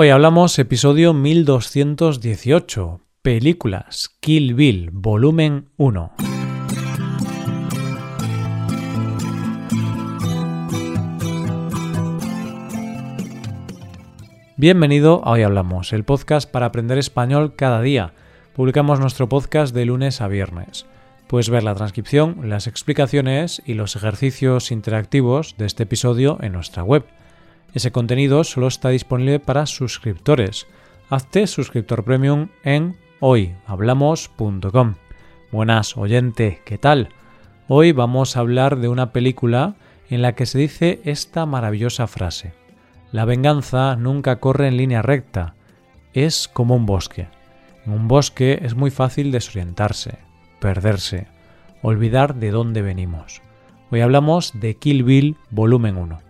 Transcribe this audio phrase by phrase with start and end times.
[0.00, 6.12] Hoy hablamos episodio 1218, películas, Kill Bill, volumen 1.
[14.56, 18.12] Bienvenido a Hoy Hablamos, el podcast para aprender español cada día.
[18.54, 20.86] Publicamos nuestro podcast de lunes a viernes.
[21.26, 26.84] Puedes ver la transcripción, las explicaciones y los ejercicios interactivos de este episodio en nuestra
[26.84, 27.04] web
[27.74, 30.66] ese contenido solo está disponible para suscriptores.
[31.10, 34.94] Hazte suscriptor premium en hoyhablamos.com.
[35.52, 37.10] Buenas, oyente, ¿qué tal?
[37.68, 39.76] Hoy vamos a hablar de una película
[40.08, 42.52] en la que se dice esta maravillosa frase.
[43.12, 45.54] La venganza nunca corre en línea recta,
[46.14, 47.28] es como un bosque.
[47.86, 50.18] En un bosque es muy fácil desorientarse,
[50.60, 51.26] perderse,
[51.82, 53.40] olvidar de dónde venimos.
[53.90, 56.27] Hoy hablamos de Kill Bill volumen 1.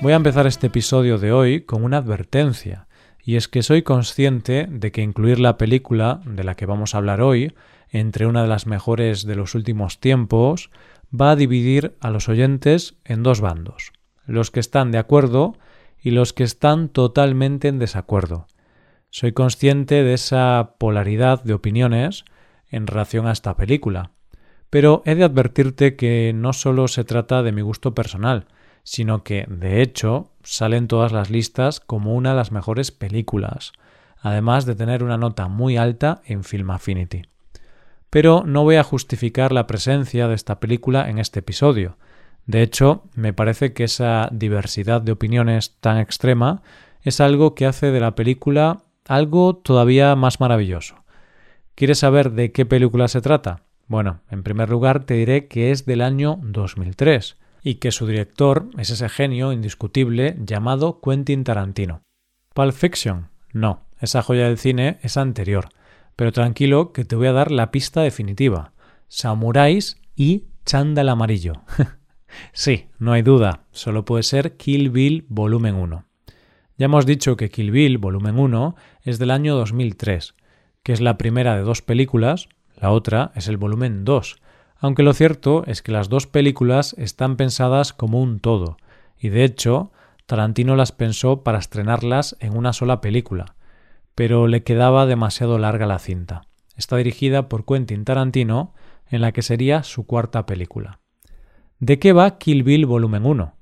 [0.00, 2.86] Voy a empezar este episodio de hoy con una advertencia,
[3.20, 6.98] y es que soy consciente de que incluir la película de la que vamos a
[6.98, 7.52] hablar hoy
[7.90, 10.70] entre una de las mejores de los últimos tiempos
[11.12, 13.92] va a dividir a los oyentes en dos bandos,
[14.24, 15.56] los que están de acuerdo
[16.00, 18.46] y los que están totalmente en desacuerdo.
[19.10, 22.24] Soy consciente de esa polaridad de opiniones
[22.70, 24.12] en relación a esta película,
[24.70, 28.46] pero he de advertirte que no solo se trata de mi gusto personal,
[28.82, 33.72] sino que, de hecho, sale en todas las listas como una de las mejores películas,
[34.20, 37.22] además de tener una nota muy alta en Film Affinity.
[38.10, 41.96] Pero no voy a justificar la presencia de esta película en este episodio.
[42.46, 46.62] De hecho, me parece que esa diversidad de opiniones tan extrema
[47.02, 51.04] es algo que hace de la película algo todavía más maravilloso.
[51.74, 53.62] ¿Quieres saber de qué película se trata?
[53.86, 58.70] Bueno, en primer lugar te diré que es del año 2003 y que su director
[58.78, 62.02] es ese genio indiscutible llamado Quentin Tarantino.
[62.54, 65.68] Pulp Fiction, no, esa joya del cine es anterior,
[66.16, 68.72] pero tranquilo que te voy a dar la pista definitiva.
[69.08, 71.62] Samuráis y chándal amarillo.
[72.52, 76.04] sí, no hay duda, solo puede ser Kill Bill volumen 1.
[76.76, 80.34] Ya hemos dicho que Kill Bill volumen 1 es del año 2003,
[80.82, 84.40] que es la primera de dos películas, la otra es el volumen 2,
[84.78, 88.76] aunque lo cierto es que las dos películas están pensadas como un todo,
[89.18, 89.90] y de hecho
[90.26, 93.54] Tarantino las pensó para estrenarlas en una sola película,
[94.14, 96.42] pero le quedaba demasiado larga la cinta.
[96.76, 98.74] Está dirigida por Quentin Tarantino,
[99.10, 101.00] en la que sería su cuarta película.
[101.80, 103.54] ¿De qué va Kill Bill Volumen 1?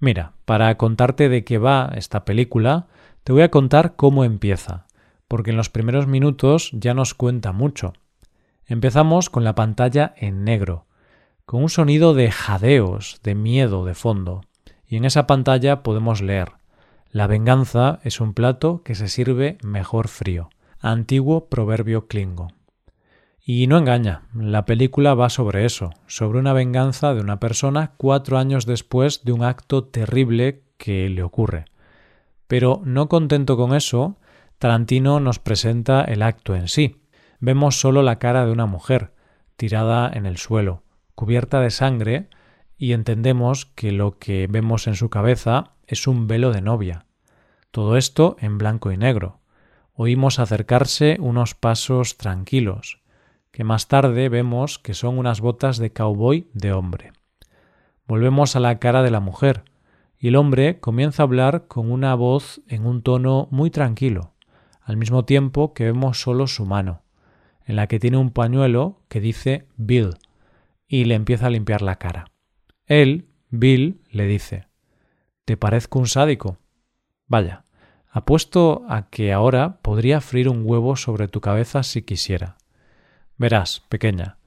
[0.00, 2.86] Mira, para contarte de qué va esta película,
[3.22, 4.86] te voy a contar cómo empieza,
[5.28, 7.92] porque en los primeros minutos ya nos cuenta mucho.
[8.70, 10.84] Empezamos con la pantalla en negro,
[11.46, 14.42] con un sonido de jadeos, de miedo de fondo,
[14.86, 16.52] y en esa pantalla podemos leer
[17.10, 20.50] La venganza es un plato que se sirve mejor frío.
[20.80, 22.48] Antiguo proverbio klingo.
[23.42, 28.36] Y no engaña, la película va sobre eso, sobre una venganza de una persona cuatro
[28.36, 31.64] años después de un acto terrible que le ocurre.
[32.46, 34.18] Pero no contento con eso,
[34.58, 36.96] Tarantino nos presenta el acto en sí,
[37.40, 39.12] vemos solo la cara de una mujer,
[39.56, 40.82] tirada en el suelo,
[41.14, 42.28] cubierta de sangre,
[42.76, 47.06] y entendemos que lo que vemos en su cabeza es un velo de novia.
[47.70, 49.40] Todo esto en blanco y negro.
[49.94, 53.00] Oímos acercarse unos pasos tranquilos,
[53.50, 57.12] que más tarde vemos que son unas botas de cowboy de hombre.
[58.06, 59.64] Volvemos a la cara de la mujer,
[60.20, 64.34] y el hombre comienza a hablar con una voz en un tono muy tranquilo,
[64.80, 67.02] al mismo tiempo que vemos solo su mano
[67.68, 70.14] en la que tiene un pañuelo que dice Bill
[70.88, 72.32] y le empieza a limpiar la cara.
[72.86, 74.66] Él, Bill, le dice
[75.44, 76.56] ¿Te parezco un sádico?
[77.26, 77.64] Vaya,
[78.10, 82.56] apuesto a que ahora podría freír un huevo sobre tu cabeza si quisiera.
[83.36, 84.38] Verás, pequeña,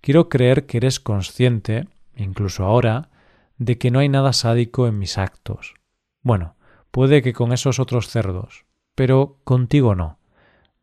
[0.00, 1.86] quiero creer que eres consciente,
[2.16, 3.10] incluso ahora,
[3.58, 5.74] de que no hay nada sádico en mis actos.
[6.22, 6.56] Bueno,
[6.90, 10.19] puede que con esos otros cerdos, pero contigo no.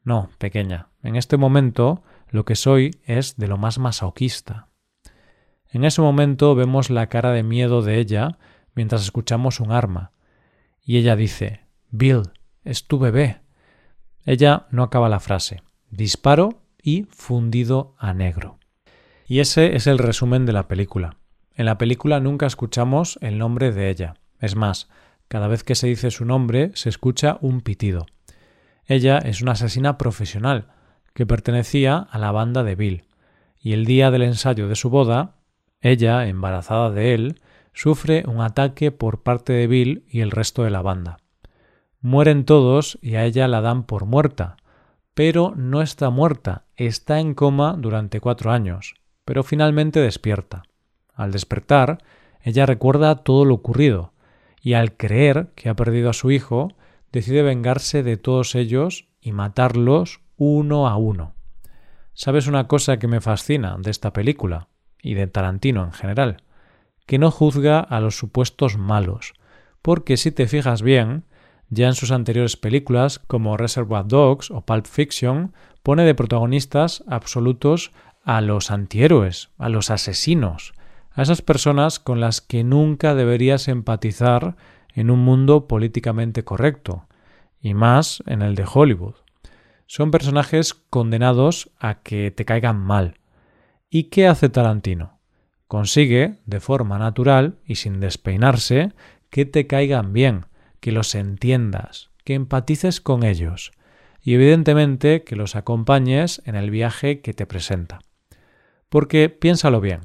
[0.07, 4.69] No, pequeña, en este momento lo que soy es de lo más masoquista.
[5.69, 8.37] En ese momento vemos la cara de miedo de ella
[8.73, 10.13] mientras escuchamos un arma.
[10.81, 12.21] Y ella dice Bill,
[12.63, 13.41] es tu bebé.
[14.23, 15.61] Ella no acaba la frase.
[15.89, 18.59] Disparo y fundido a negro.
[19.27, 21.17] Y ese es el resumen de la película.
[21.53, 24.13] En la película nunca escuchamos el nombre de ella.
[24.39, 24.87] Es más,
[25.27, 28.05] cada vez que se dice su nombre se escucha un pitido.
[28.87, 30.67] Ella es una asesina profesional
[31.13, 33.03] que pertenecía a la banda de Bill,
[33.59, 35.35] y el día del ensayo de su boda,
[35.81, 37.41] Ella, embarazada de él,
[37.73, 41.17] sufre un ataque por parte de Bill y el resto de la banda.
[41.99, 44.57] Mueren todos y a ella la dan por muerta,
[45.13, 48.95] pero no está muerta, está en coma durante cuatro años,
[49.25, 50.63] pero finalmente despierta.
[51.13, 51.97] Al despertar,
[52.41, 54.13] ella recuerda todo lo ocurrido,
[54.61, 56.69] y al creer que ha perdido a su hijo,
[57.11, 61.35] decide vengarse de todos ellos y matarlos uno a uno.
[62.13, 64.69] ¿Sabes una cosa que me fascina de esta película
[65.01, 66.43] y de Tarantino en general?
[67.05, 69.33] Que no juzga a los supuestos malos,
[69.81, 71.25] porque si te fijas bien,
[71.69, 77.91] ya en sus anteriores películas, como Reservoir Dogs o Pulp Fiction, pone de protagonistas absolutos
[78.23, 80.73] a los antihéroes, a los asesinos,
[81.11, 84.55] a esas personas con las que nunca deberías empatizar
[85.01, 87.07] en un mundo políticamente correcto,
[87.61, 89.13] y más en el de Hollywood.
[89.85, 93.19] Son personajes condenados a que te caigan mal.
[93.89, 95.19] ¿Y qué hace Tarantino?
[95.67, 98.93] Consigue, de forma natural y sin despeinarse,
[99.29, 100.47] que te caigan bien,
[100.79, 103.71] que los entiendas, que empatices con ellos
[104.21, 107.99] y evidentemente que los acompañes en el viaje que te presenta.
[108.89, 110.01] Porque piénsalo bien,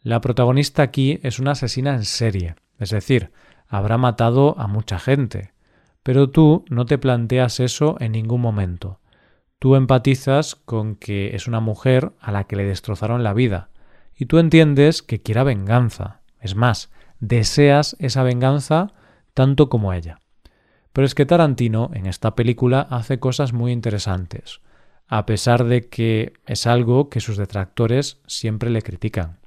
[0.00, 3.30] la protagonista aquí es una asesina en serie, es decir,
[3.72, 5.54] habrá matado a mucha gente,
[6.02, 9.00] pero tú no te planteas eso en ningún momento.
[9.58, 13.70] Tú empatizas con que es una mujer a la que le destrozaron la vida,
[14.14, 16.20] y tú entiendes que quiera venganza.
[16.38, 18.92] Es más, deseas esa venganza
[19.32, 20.20] tanto como ella.
[20.92, 24.60] Pero es que Tarantino en esta película hace cosas muy interesantes,
[25.08, 29.41] a pesar de que es algo que sus detractores siempre le critican.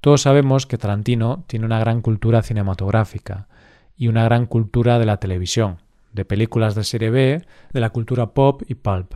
[0.00, 3.48] Todos sabemos que Tarantino tiene una gran cultura cinematográfica
[3.96, 5.76] y una gran cultura de la televisión,
[6.12, 9.12] de películas de serie B, de la cultura pop y pulp.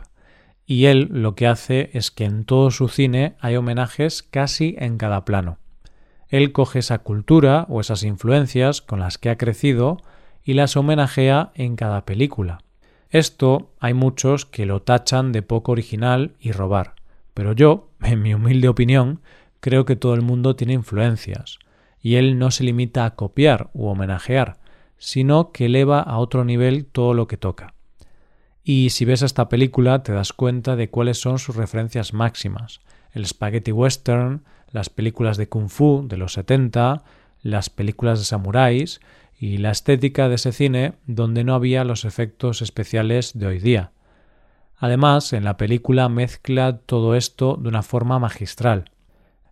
[0.67, 4.97] Y él lo que hace es que en todo su cine hay homenajes casi en
[4.97, 5.57] cada plano.
[6.27, 9.97] Él coge esa cultura o esas influencias con las que ha crecido
[10.43, 12.59] y las homenajea en cada película.
[13.09, 16.93] Esto hay muchos que lo tachan de poco original y robar,
[17.33, 19.21] pero yo, en mi humilde opinión,
[19.59, 21.59] creo que todo el mundo tiene influencias,
[22.01, 24.57] y él no se limita a copiar u homenajear,
[24.97, 27.73] sino que eleva a otro nivel todo lo que toca.
[28.63, 32.81] Y si ves esta película te das cuenta de cuáles son sus referencias máximas.
[33.11, 37.03] El spaghetti western, las películas de kung fu de los 70,
[37.41, 39.01] las películas de samuráis
[39.39, 43.91] y la estética de ese cine donde no había los efectos especiales de hoy día.
[44.77, 48.91] Además, en la película mezcla todo esto de una forma magistral.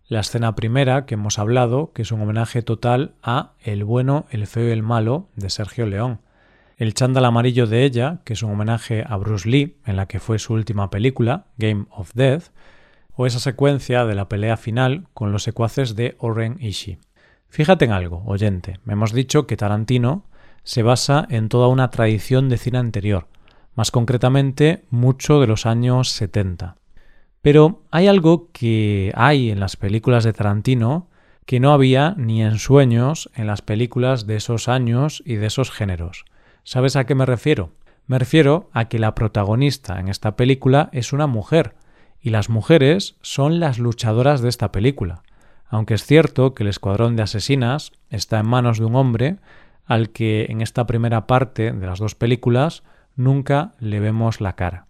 [0.06, 4.46] La escena primera que hemos hablado, que es un homenaje total a El bueno, el
[4.46, 6.20] feo y el malo de Sergio León.
[6.76, 10.20] El chándal amarillo de ella, que es un homenaje a Bruce Lee, en la que
[10.20, 12.50] fue su última película, Game of Death,
[13.14, 16.98] o esa secuencia de la pelea final con los secuaces de Oren Ishii.
[17.48, 18.80] Fíjate en algo, oyente.
[18.84, 20.26] Me hemos dicho que Tarantino
[20.64, 23.28] se basa en toda una tradición de cine anterior,
[23.74, 26.76] más concretamente mucho de los años 70.
[27.44, 31.08] Pero hay algo que hay en las películas de Tarantino
[31.44, 35.70] que no había ni en sueños en las películas de esos años y de esos
[35.70, 36.24] géneros.
[36.62, 37.72] ¿Sabes a qué me refiero?
[38.06, 41.74] Me refiero a que la protagonista en esta película es una mujer,
[42.18, 45.22] y las mujeres son las luchadoras de esta película,
[45.68, 49.36] aunque es cierto que el escuadrón de asesinas está en manos de un hombre
[49.84, 52.84] al que en esta primera parte de las dos películas
[53.16, 54.86] nunca le vemos la cara.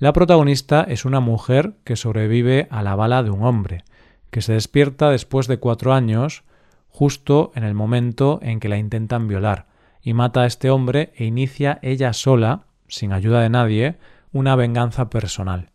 [0.00, 3.82] La protagonista es una mujer que sobrevive a la bala de un hombre,
[4.30, 6.44] que se despierta después de cuatro años,
[6.88, 9.66] justo en el momento en que la intentan violar,
[10.00, 13.98] y mata a este hombre e inicia ella sola, sin ayuda de nadie,
[14.30, 15.70] una venganza personal.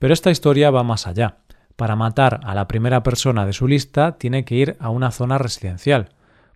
[0.00, 1.36] Pero esta historia va más allá.
[1.76, 5.38] Para matar a la primera persona de su lista tiene que ir a una zona
[5.38, 6.08] residencial,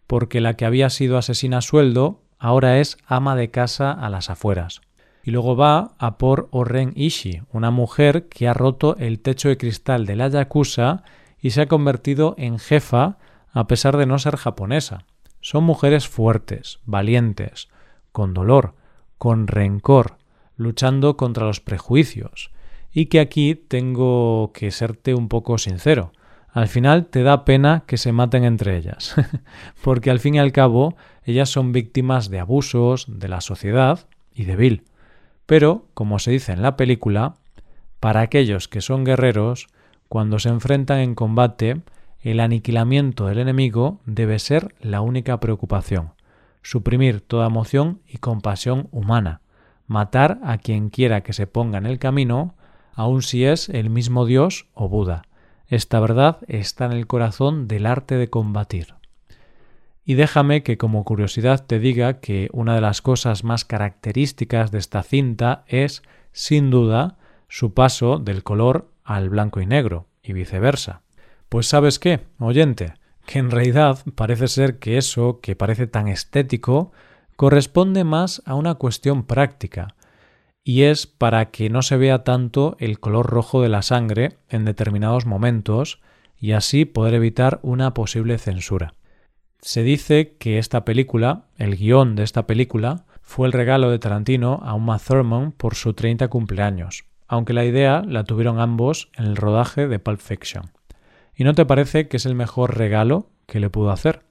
[0.08, 4.80] porque la que había sido asesina sueldo ahora es ama de casa a las afueras
[5.24, 9.56] y luego va a por Oren Ishi, una mujer que ha roto el techo de
[9.56, 11.04] cristal de la Yakuza
[11.40, 13.18] y se ha convertido en jefa
[13.52, 15.04] a pesar de no ser japonesa.
[15.40, 17.68] Son mujeres fuertes, valientes,
[18.12, 18.74] con dolor,
[19.18, 20.18] con rencor,
[20.56, 22.50] luchando contra los prejuicios.
[22.92, 26.12] Y que aquí tengo que serte un poco sincero.
[26.50, 29.14] Al final te da pena que se maten entre ellas,
[29.82, 34.44] porque al fin y al cabo ellas son víctimas de abusos, de la sociedad y
[34.44, 34.82] de.
[35.52, 37.34] Pero, como se dice en la película,
[38.00, 39.66] para aquellos que son guerreros,
[40.08, 41.82] cuando se enfrentan en combate,
[42.20, 46.12] el aniquilamiento del enemigo debe ser la única preocupación,
[46.62, 49.42] suprimir toda emoción y compasión humana,
[49.86, 52.54] matar a quien quiera que se ponga en el camino,
[52.94, 55.20] aun si es el mismo Dios o Buda.
[55.66, 58.94] esta verdad está en el corazón del arte de combatir.
[60.04, 64.78] Y déjame que como curiosidad te diga que una de las cosas más características de
[64.78, 67.18] esta cinta es, sin duda,
[67.48, 71.02] su paso del color al blanco y negro, y viceversa.
[71.48, 72.94] Pues sabes qué, oyente,
[73.26, 76.92] que en realidad parece ser que eso, que parece tan estético,
[77.36, 79.94] corresponde más a una cuestión práctica,
[80.64, 84.64] y es para que no se vea tanto el color rojo de la sangre en
[84.64, 86.00] determinados momentos
[86.38, 88.94] y así poder evitar una posible censura.
[89.64, 94.58] Se dice que esta película, el guion de esta película, fue el regalo de Tarantino
[94.64, 99.36] a Uma Thurman por su 30 cumpleaños, aunque la idea la tuvieron ambos en el
[99.36, 100.72] rodaje de Pulp Fiction.
[101.36, 104.24] ¿Y no te parece que es el mejor regalo que le pudo hacer?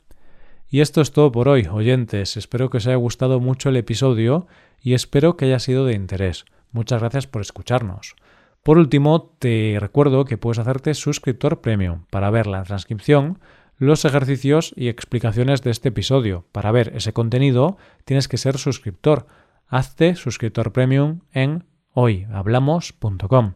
[0.70, 2.36] Y esto es todo por hoy, oyentes.
[2.36, 4.48] Espero que os haya gustado mucho el episodio
[4.82, 6.44] y espero que haya sido de interés.
[6.74, 8.16] Muchas gracias por escucharnos.
[8.64, 13.40] Por último, te recuerdo que puedes hacerte suscriptor premium para ver la transcripción,
[13.82, 16.46] los ejercicios y explicaciones de este episodio.
[16.52, 19.26] Para ver ese contenido tienes que ser suscriptor.
[19.68, 23.54] Hazte suscriptor premium en hoyhablamos.com.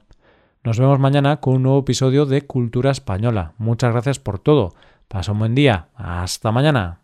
[0.64, 3.54] Nos vemos mañana con un nuevo episodio de Cultura Española.
[3.60, 4.74] Muchas gracias por todo.
[5.08, 5.90] Pasa un buen día.
[5.94, 7.02] Hasta mañana.